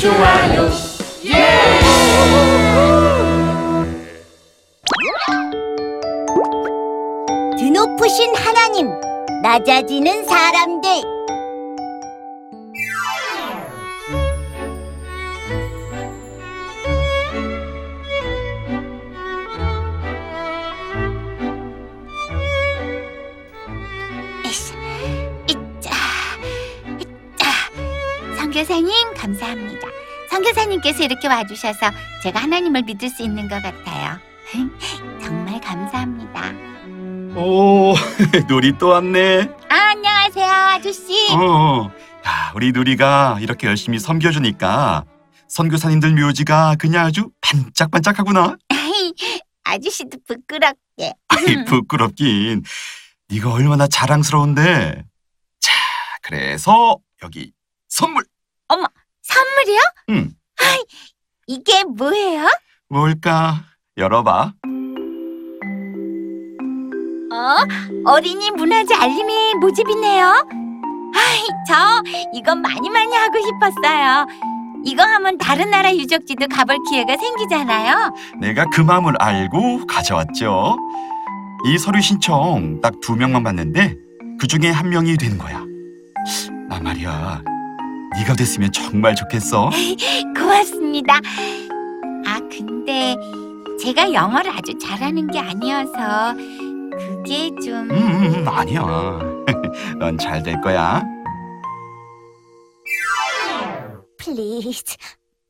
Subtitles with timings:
[0.00, 0.70] 좋아요
[7.58, 8.88] 드높으신 하나님,
[9.42, 10.90] 낮아지는 사람들.
[25.46, 25.90] 이짜,
[26.98, 27.50] 이짜.
[28.38, 29.89] 선교사님 감사합니다.
[30.40, 31.90] 선교사님께서 이렇게 와주셔서
[32.22, 34.18] 제가 하나님을 믿을 수 있는 것 같아요.
[35.22, 36.52] 정말 감사합니다.
[37.38, 37.94] 오,
[38.48, 39.48] 누리 또 왔네.
[39.68, 41.32] 아, 안녕하세요, 아저씨.
[41.34, 41.90] 어,
[42.26, 45.04] 야, 우리 누리가 이렇게 열심히 섬겨주니까
[45.48, 48.56] 선교사님들 묘지가 그냥 아주 반짝반짝하구나.
[49.64, 51.12] 아저씨도 부끄럽게.
[51.28, 52.62] 아이, 부끄럽긴.
[53.28, 55.04] 네가 얼마나 자랑스러운데.
[55.60, 55.72] 자,
[56.22, 57.52] 그래서 여기
[57.88, 58.24] 선물.
[59.30, 59.80] 선물이요?
[60.10, 60.32] 응,
[61.46, 62.46] 이게 뭐예요?
[62.88, 63.64] 뭘까?
[63.96, 64.52] 열어봐.
[67.32, 67.56] 어?
[68.06, 70.26] 어린이 문화재 알림이 모집이네요.
[71.14, 71.74] 아이, 저
[72.34, 74.26] 이건 많이 많이 하고 싶었어요.
[74.84, 78.14] 이거 하면 다른 나라 유적지도 가볼 기회가 생기잖아요.
[78.40, 80.76] 내가 그 마음을 알고 가져왔죠.
[81.66, 83.94] 이 서류 신청 딱 두 명만 받는데
[84.40, 85.62] 그 중에 한 명이 된 거야.
[86.68, 87.42] 나 말이야.
[88.18, 89.70] 네가 됐으면 정말 좋겠어.
[90.36, 91.14] 고맙습니다.
[92.26, 93.16] 아, 근데
[93.82, 96.34] 제가 영어를 아주 잘하는 게 아니어서
[96.98, 97.88] 그게 좀...
[97.90, 98.82] 음, 음, 음, 아니야.
[99.98, 101.02] 넌 잘 될 거야.
[104.18, 104.96] Please,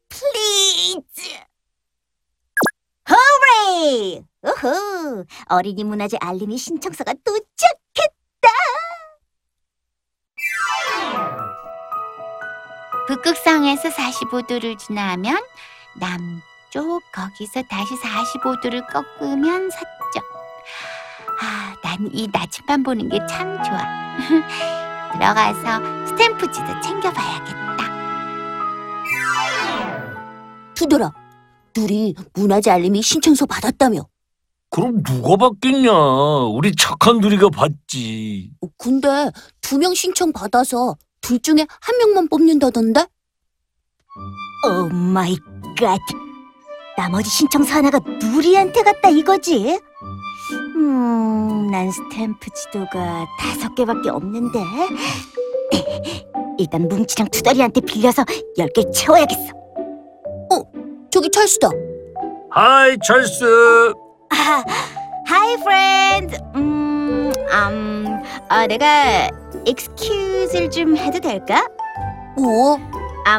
[0.09, 1.37] please.
[3.11, 4.23] 호레이!
[4.43, 5.25] 우후!
[5.49, 8.49] 어린이 문화재 알림이 신청서가 도착했다.
[13.15, 15.43] 북극성에서 45도를 지나면
[15.97, 20.23] 남쪽 거기서 다시 45도를 꺾으면 서쪽.
[21.43, 23.81] 아, 난 이 나침반 보는 게 참 좋아.
[25.13, 27.91] 들어가서 스탬프지도 챙겨봐야겠다.
[30.75, 31.13] 투덜아,
[31.77, 34.07] 누리 문화재 알림이 신청서 받았다며.
[34.71, 35.91] 그럼 누가 받겠냐
[36.53, 39.09] 우리 착한 누리가 받지 어, 근데
[39.61, 43.07] 두 명 신청 받아서 둘 중에 한 명만 뽑는다던데?
[44.69, 45.37] Oh my
[45.79, 45.99] God.
[46.97, 49.79] 나머지 신청서 하나가 누리한테 갔다 이거지?
[50.77, 54.59] 음, 난 스탬프 지도가 다섯 개밖에 없는데.
[56.59, 58.25] 일단 뭉치랑 투덜이한테 빌려서
[58.59, 59.53] 열 개 채워야겠어.
[61.13, 61.69] 저기 찰스다.
[62.51, 63.93] Hi 찰스
[64.31, 64.65] 아,
[65.27, 66.37] hi friend.
[66.55, 69.29] 음, 음, 아, 내가
[69.67, 71.67] excuse를 좀 해도 될까?
[72.37, 72.79] 뭐?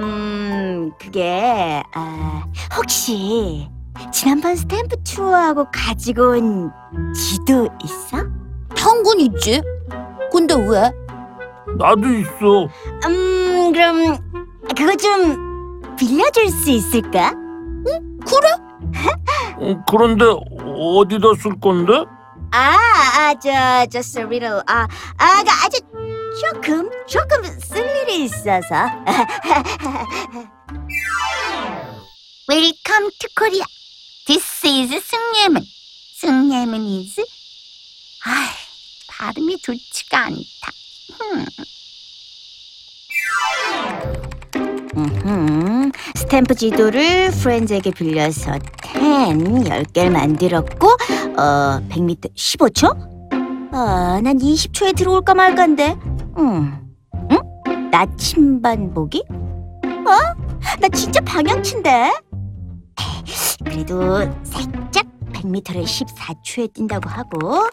[0.02, 2.44] 음, 그게 아,
[2.78, 3.68] 혹시
[4.12, 6.72] 지난번 스탬프 투어하고 가지고 온
[7.14, 8.18] 지도 있어?
[8.76, 9.62] 당근 있지.
[10.32, 10.92] 근데 왜?
[11.78, 12.68] 나도 있어
[13.06, 14.18] 음, 그럼
[14.76, 17.34] 그거 좀 빌려줄 수 있을까?
[19.58, 21.94] 어, 그런데 어디다 쓸 건데?
[22.54, 22.78] 아,
[23.18, 24.88] 아, 저, just a little, 아,
[25.18, 25.80] 아, 그 아주
[26.40, 28.76] 조금, 조금 쓸 일이 있어서.
[32.50, 33.64] Welcome to Korea.
[34.26, 35.64] This is 승예문.
[36.18, 37.22] 승예문 is.
[38.26, 38.50] 아,
[39.08, 40.72] 발음이 좋지가 않다.
[44.94, 45.92] 음.
[46.16, 48.54] 스탬프 지도를 프렌즈에게 빌려서
[48.86, 50.88] 10, 10개를 만들었고
[51.38, 53.12] 어, 100m 15초?
[53.74, 55.96] 아, 난 20초에 들어올까 말까인데.
[56.42, 56.96] 음.
[57.32, 57.90] 응?
[57.92, 59.24] 나침반 보기?
[59.30, 60.42] 어?
[60.80, 62.12] 나 진짜 방향치인데.
[63.64, 67.70] 그래도 살짝 100m를 14초에 뛴다고 하고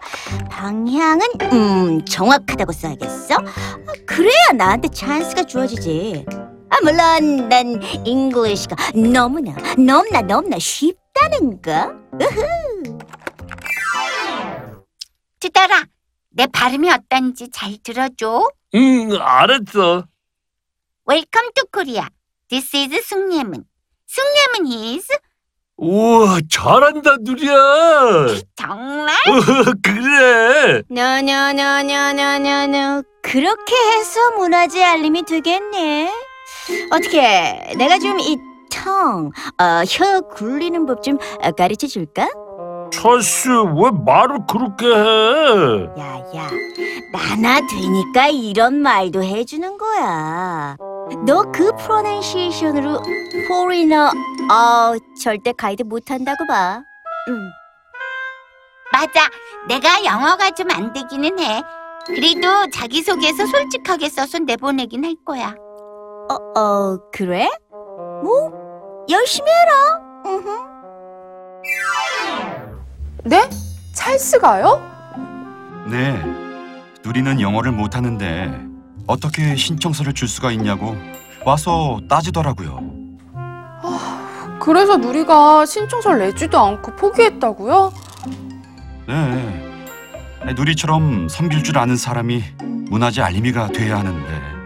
[0.51, 3.37] 방향은 음 정확하다고 써야겠어.
[3.37, 6.27] 아, 그래야 나한테 찬스가 주어지지.
[6.71, 8.77] 아 물론 난 English가
[9.13, 11.93] 너무나 너무나 너무나 쉽다는 거.
[12.21, 12.99] 우후.
[15.41, 15.85] 투덜아,
[16.31, 18.49] 내 발음이 어떤지 잘 들어줘.
[18.75, 20.05] 응 알았어
[21.09, 22.07] Welcome to Korea.
[22.49, 23.65] This is 숭례문.
[24.07, 25.09] 숭례문 is
[25.79, 27.55] 우와 잘한다 누리야
[28.57, 29.15] 정말?
[29.29, 29.33] 어,
[29.83, 36.13] 그래 노노노노노노노 그렇게 해서 문화재 알림이 되겠네.
[36.91, 38.37] 어떻게 내가 좀 이
[38.71, 41.17] tongue, 어, 혀 굴리는 법 좀
[41.57, 42.29] 가르쳐 줄까?
[42.91, 46.51] 찰스 왜 말을 그렇게 해 야야,
[47.13, 50.77] 나나 되니까 이런 말도 해주는 거야.
[51.27, 53.01] 너 그 프로넌시에이션으로
[53.49, 54.07] 포리너
[54.51, 56.83] 어 절대 가이드 못한다고 봐.
[57.29, 57.51] 응.
[58.93, 59.29] 맞아.
[59.69, 61.63] 내가 영어가 좀 안 되기는 해.
[62.07, 65.55] 그래도 자기소개서 솔직하게 써서 내보내긴 할 거야.
[66.31, 67.49] 어, 어 그래?
[68.23, 68.51] 뭐
[69.11, 70.01] 열심히 해라.
[70.27, 70.69] 으흠.
[73.29, 73.47] 네?
[73.93, 74.81] 찰스가요?
[75.91, 76.19] 네.
[77.05, 78.59] 누리는 영어를 못하는데
[79.07, 80.97] 어떻게 신청서를 줄 수가 있냐고
[81.45, 82.81] 와서 따지더라고요.
[84.61, 87.93] 그래서 누리가 신청서를 내지도 않고 포기했다고요?
[89.09, 89.65] 네.
[90.57, 92.43] 누리처럼 섬길 줄 아는 사람이
[92.89, 94.59] 문화재 알림이가 돼야 하는데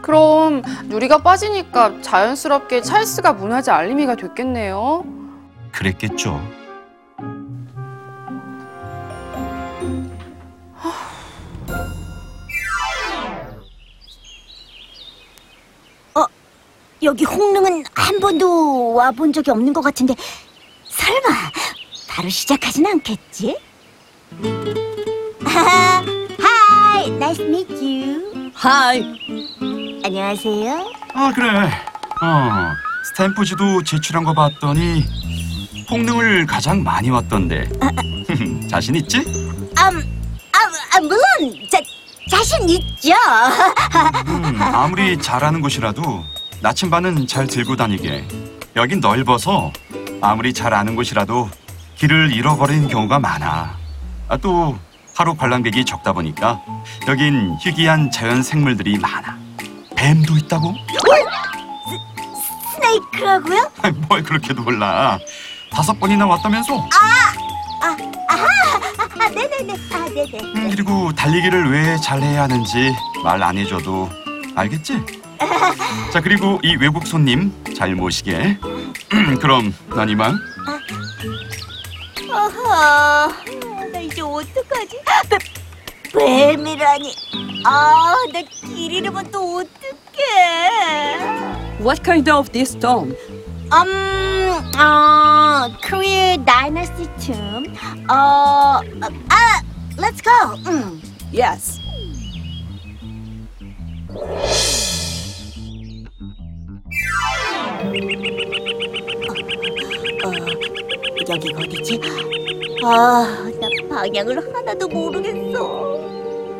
[0.00, 5.04] 그럼 누리가 빠지니까 자연스럽게 찰스가 문화재 알림이가 됐겠네요.
[5.72, 6.40] 그랬겠죠.
[17.02, 20.14] 여기 홍릉은 한 번도 와본 적이 없는 것 같은데
[20.88, 21.28] 설마
[22.08, 23.58] 바로 시작하진 않겠지?
[25.44, 28.50] Hi, nice to meet you.
[28.54, 29.02] Hi,
[30.04, 30.90] 안녕하세요.
[31.14, 31.48] 아 그래.
[32.22, 32.72] 어
[33.10, 35.04] 스탬프지도 제출한 거 봤더니
[35.90, 37.68] 홍릉을 가장 많이 왔던데
[38.70, 39.18] 자신 있지?
[39.76, 41.20] 아, 아, 아 물론
[41.70, 41.78] 자,
[42.30, 43.12] 자신 있죠.
[44.28, 46.24] 음, 아무리 잘하는 곳이라도
[46.66, 48.26] 나침반은 잘 들고 다니게.
[48.74, 49.72] 여긴 넓어서
[50.20, 51.48] 아무리 잘 아는 곳이라도
[51.94, 53.78] 길을 잃어버리는 경우가 많아.
[54.28, 54.76] 아, 또
[55.14, 56.60] 하루 관람객이 적다 보니까
[57.06, 59.38] 여긴 희귀한 자연 생물들이 많아.
[59.94, 60.74] 뱀도 있다고?
[62.74, 63.70] 스네이크라고요?
[64.08, 65.20] 뭘 그렇게 놀라?
[65.70, 66.88] 다섯 번이나 왔다면서?
[67.80, 67.96] 아,
[69.28, 69.74] 네네네.
[69.92, 70.38] 아, 네네.
[70.56, 72.92] 음, 그리고 달리기를 왜 잘해야 하는지
[73.22, 74.10] 말 안 해줘도
[74.56, 75.00] 알겠지?
[76.12, 78.58] 자 그리고 이 외국 손님 잘 모시게.
[79.40, 80.36] 그럼 난 이만.
[82.32, 83.28] 아하,
[83.92, 84.98] 나 이제 어떡하지?
[86.12, 87.14] 뱀, 뱀이라니.
[87.64, 90.20] 아, 나 길 잃으면 또 어떡해.
[91.80, 93.14] what kind of this tomb?
[93.72, 97.72] 음, 어, Korea Dynasty Tomb.
[98.08, 98.80] 어,
[99.28, 99.60] 아,
[99.96, 100.56] let's go.
[100.70, 101.00] 음.
[101.32, 101.80] Yes.
[110.24, 110.30] 어,
[111.28, 112.00] 여기가 어디지?
[112.84, 115.96] 아, 나 방향을 하나도 모르겠어.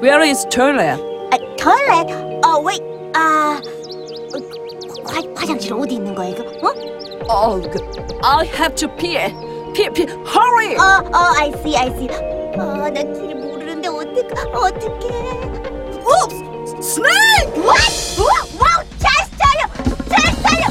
[0.02, 1.02] Where is toilet?
[1.30, 2.12] 아, toilet.
[2.42, 2.82] 어, wait.
[3.14, 3.60] 아,
[4.34, 4.38] 어,
[5.04, 6.44] 화, 화장실 어디 있는 거야 이거?
[6.66, 6.72] 어?
[7.28, 7.60] Oh,
[8.22, 9.18] I have to pee.
[9.74, 10.76] Pee, pee, hurry!
[10.76, 12.08] 어, 어, I see, I see.
[12.58, 15.06] 아, 나길 모르는데 어떡, 어떡해?
[16.02, 16.10] 오,
[16.80, 17.52] snake!
[17.60, 18.20] What?
[18.20, 18.24] 와,
[18.58, 19.60] 와우, 잘 살려,
[20.08, 20.64] 잘 살려.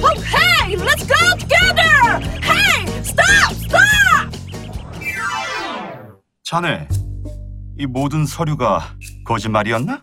[0.00, 2.20] Oh, hey, let's go together!
[2.42, 4.30] Hey, stop, stop!
[6.44, 6.88] 자네,
[7.78, 10.00] 이 모든 서류가 거짓말이었나?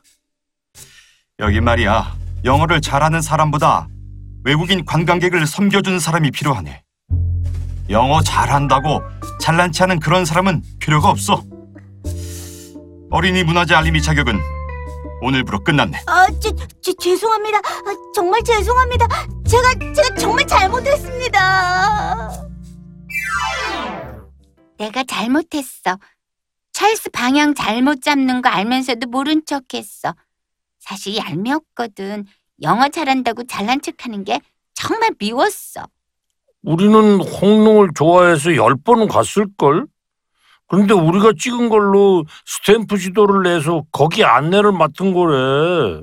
[1.40, 3.88] 여기 말이야, 영어를 잘하는 사람보다
[4.44, 6.84] 외국인 관광객을 섬겨준 사람이 필요하네.
[7.90, 9.02] 영어 잘한다고
[9.40, 11.44] 잘난치 않은 그런 사람은 필요가 없어.
[13.12, 14.40] 어린이 문화재 알림이 자격은
[15.22, 16.04] 오늘부로 끝났네.
[16.08, 17.58] 아, 제, 제, 죄송합니다.
[17.60, 19.08] 아, 정말 죄송합니다.
[19.48, 22.32] 제가, 제가 정말 잘못했습니다.
[24.78, 25.98] 내가 잘못했어.
[26.74, 30.14] 찰스 방향 잘못 잡는 거 알면서도 모른 척했어.
[30.80, 32.25] 사실 얄미웠거든.
[32.62, 34.40] 영어 잘한다고 잘난 척하는 게
[34.74, 35.88] 정말 미웠어.
[36.64, 39.86] 우리는 홍릉을 좋아해서 열 번은 갔을걸?
[40.68, 46.02] 근데 우리가 찍은 걸로 스탬프 지도를 내서 거기 안내를 맡은 거래.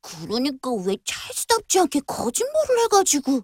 [0.00, 3.42] 그러니까 왜 찰스답지 않게 거짓말을 해가지고.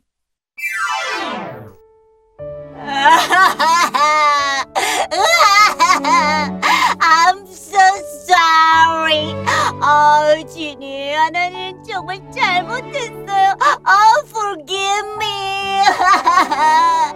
[7.01, 7.79] I'm so
[8.27, 9.35] sorry.
[9.83, 13.57] 어, 진이 하나님 정말 잘못했어요.
[13.85, 15.83] 어, forgive me.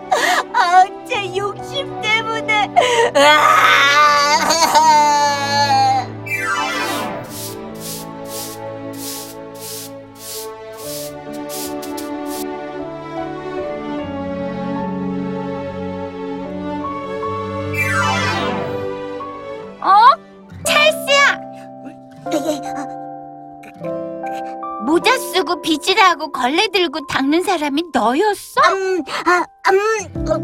[25.62, 28.60] 빗질하고 걸레 들고 닦는 사람이 너였어?
[28.72, 30.34] 음, 아, 음, 어,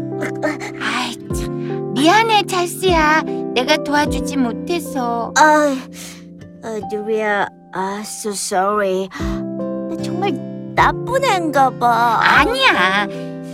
[0.81, 3.21] 아이 참 미안해 찰스야
[3.53, 5.75] 내가 도와주지 못해서 아,
[6.63, 9.07] 어, 누리야, 아, so sorry.
[9.19, 10.33] 나 정말
[10.75, 12.19] 나쁜 애인가 봐.
[12.21, 13.07] 아니야.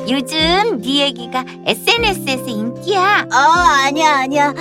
[0.09, 3.25] 요즘 네 얘기가 SNS에서 인기야.
[3.31, 4.53] 어, 아니야, 아니야.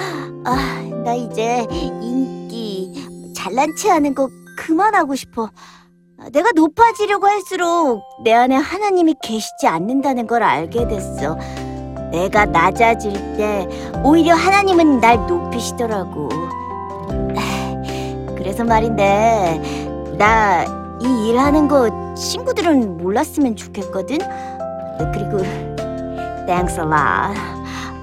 [0.44, 5.50] 아, 나 이제 인기, 잘난 체 하는 거 그만하고 싶어.
[6.18, 11.36] 아, 내가 높아지려고 할수록 내 안에 하나님이 계시지 않는다는 걸 알게 됐어.
[12.10, 13.68] 내가 낮아질 때
[14.04, 16.28] 오히려 하나님은 날 높이시더라고.
[18.36, 19.60] 그래서 말인데,
[20.18, 24.16] 나 이 일하는 거 친구들은 몰랐으면 좋겠거든?
[25.12, 25.38] 그리고,
[26.46, 27.38] thanks a lot.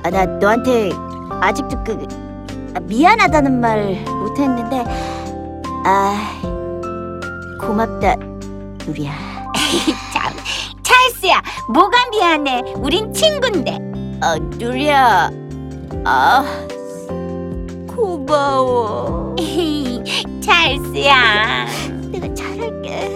[0.03, 0.91] 아, 나 너한테
[1.41, 2.07] 아직도 그
[2.75, 4.83] 아, 미안하다는 말 못했는데
[5.85, 6.15] 아
[7.61, 8.15] 고맙다
[8.85, 9.11] 누리야
[10.13, 10.33] 참,
[10.83, 12.73] 찰스야, 뭐가 미안해?
[12.77, 13.77] 우린 친군데.
[14.21, 15.29] 아 누리야
[16.05, 16.43] 아
[17.87, 19.35] 고마워
[20.41, 21.65] 찰스야.
[22.11, 23.09] 내가 잘할게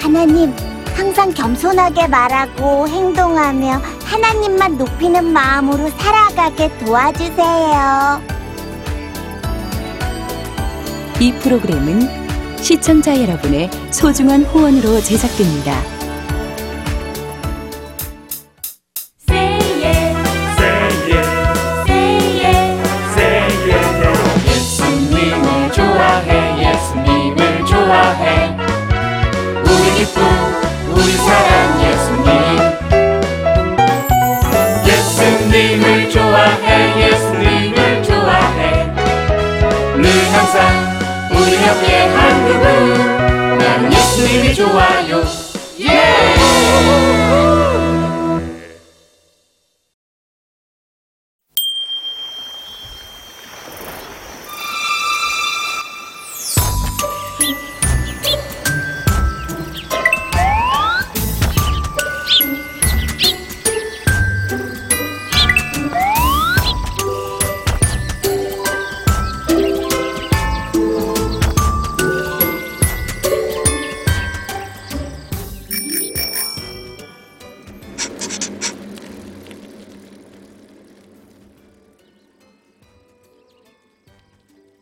[0.00, 0.54] 하나님
[0.94, 3.80] 항상 겸손하게 말하고 행동하며
[4.14, 8.22] 하나님만 높이는 마음으로 살아가게 도와주세요.
[11.18, 16.03] 이 프로그램은 시청자 여러분의 소중한 후원으로 제작됩니다.
[41.64, 45.23] 가볍게 한 그분 나는 예수님이 좋아요.